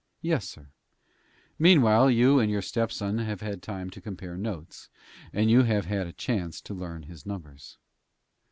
"Yes, 0.23 0.49
sir." 0.49 0.71
"Meanwhile, 1.59 2.09
you 2.09 2.39
and 2.39 2.51
your 2.51 2.63
stepson 2.63 3.19
have 3.19 3.41
had 3.41 3.61
time 3.61 3.91
to 3.91 4.01
compare 4.01 4.35
notes, 4.35 4.89
and 5.31 5.51
you 5.51 5.61
have 5.61 5.85
had 5.85 6.07
a 6.07 6.11
chance 6.13 6.59
to 6.61 6.73
learn 6.73 7.03
his 7.03 7.23
numbers." 7.23 7.77